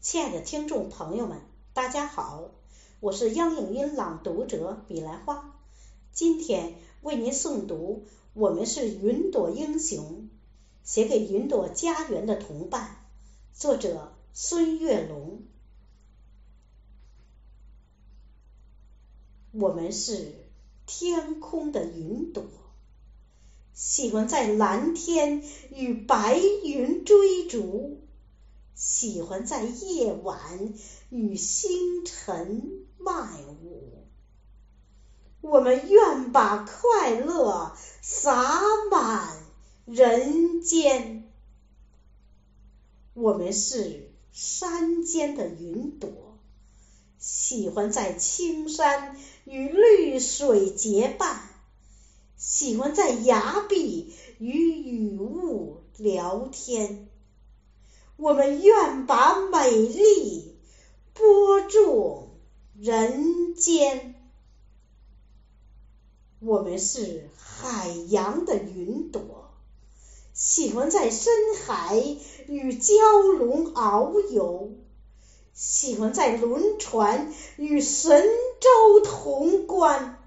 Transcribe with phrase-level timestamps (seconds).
[0.00, 1.42] 亲爱的听众朋友们，
[1.74, 2.52] 大家好，
[3.00, 5.54] 我是央影音朗读者比兰花，
[6.10, 10.02] 今天为您诵读《我们是云朵英雄》，
[10.90, 12.96] 写给云朵家园的同伴，
[13.52, 15.42] 作者孙月龙。
[19.52, 20.32] 我们是
[20.86, 22.46] 天空的云朵，
[23.74, 25.44] 喜欢在蓝天
[25.74, 28.00] 与白云追逐。
[28.80, 30.72] 喜欢在夜晚
[31.10, 34.06] 与星辰漫舞，
[35.42, 38.58] 我们愿把快乐洒
[38.90, 39.36] 满
[39.84, 41.30] 人间。
[43.12, 46.38] 我们是山间的云朵，
[47.18, 51.38] 喜欢在青山与绿水结伴，
[52.38, 57.09] 喜欢在崖壁与雨雾聊天。
[58.20, 60.54] 我们愿把美丽
[61.14, 62.28] 播种
[62.78, 64.14] 人间。
[66.38, 69.50] 我们是海洋的云朵，
[70.34, 71.32] 喜欢在深
[71.64, 71.96] 海
[72.46, 74.72] 与蛟龙遨游，
[75.54, 78.22] 喜欢在轮船与神
[78.60, 80.18] 州同观。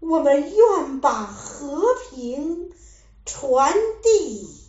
[0.00, 2.72] 我们愿把和平
[3.24, 4.61] 传递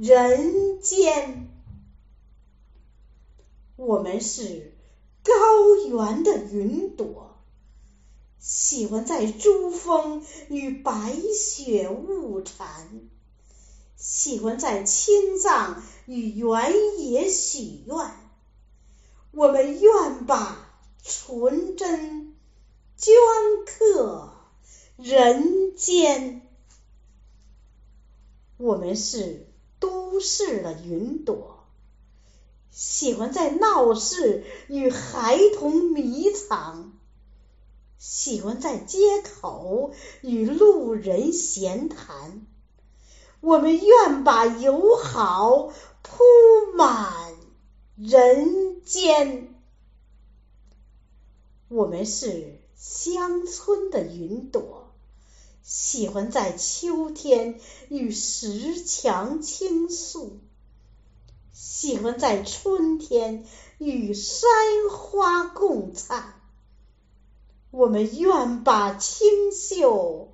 [0.00, 1.50] 人间。
[3.74, 4.72] 我们是
[5.24, 5.32] 高
[5.88, 7.36] 原的云朵，
[8.38, 13.00] 喜欢在珠峰与白雪物缠，
[13.96, 17.96] 喜欢在青藏与原野许愿。
[19.32, 22.36] 我们愿把纯真
[22.96, 23.10] 镌
[23.66, 24.32] 刻
[24.96, 26.42] 人间。
[28.58, 29.47] 我们是
[29.80, 31.66] 都市的云朵。
[32.70, 36.92] 喜欢在闹市与孩童迷藏，
[37.96, 42.46] 喜欢在街口与路人闲谈。
[43.40, 45.72] 我们愿把友好
[46.02, 46.24] 铺
[46.76, 47.34] 满
[47.96, 49.54] 人间。
[51.68, 54.92] 我们是乡村的云朵，
[55.68, 60.38] 喜欢在秋天与石墙倾诉。
[61.52, 63.44] 喜欢在春天
[63.76, 64.48] 与山
[64.90, 66.40] 花共灿，
[67.70, 70.32] 我们愿把清秀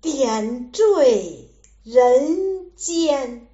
[0.00, 1.48] 点缀
[1.84, 3.46] 人间。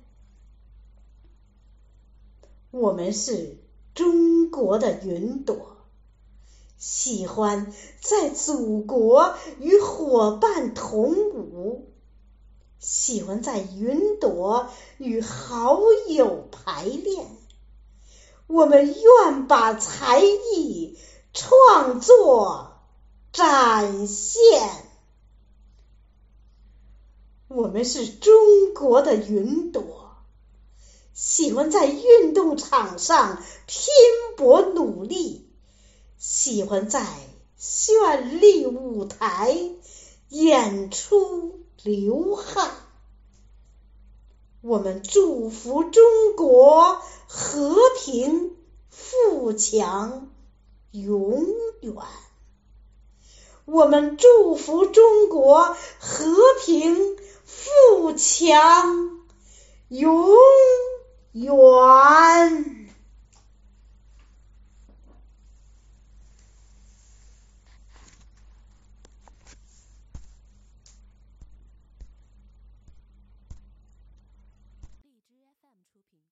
[2.70, 3.58] 我们是
[3.94, 5.77] 中国的云朵，
[6.78, 11.92] 喜欢在祖国与伙伴同舞。
[12.78, 17.26] 喜欢在云朵与好友排练，
[18.46, 20.96] 我们愿把才艺
[21.34, 22.78] 创作
[23.32, 24.84] 展现。
[27.48, 30.16] 我们是中国的云朵，
[31.12, 33.88] 喜欢在运动场上拼
[34.36, 35.47] 搏努力，
[36.48, 37.04] 喜欢在
[37.60, 39.54] 绚丽舞台
[40.30, 41.60] 演出。
[41.82, 42.70] 流汗，
[44.62, 46.02] 我们祝福中
[46.36, 48.56] 国和平
[48.88, 50.30] 富强
[50.90, 51.44] 永
[51.82, 51.94] 远。
[53.66, 56.34] 我们祝福中国和
[56.64, 56.96] 平
[57.44, 59.20] 富强
[59.88, 60.34] 永
[61.32, 62.77] 远。